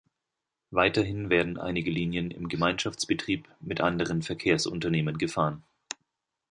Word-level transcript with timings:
Weiterhin 0.71 1.29
werden 1.29 1.59
einige 1.59 1.91
Linien 1.91 2.31
im 2.31 2.49
Gemeinschaftsbetrieb 2.49 3.47
mit 3.59 3.81
anderen 3.81 4.23
Verkehrsunternehmen 4.23 5.19
gefahren. 5.19 5.63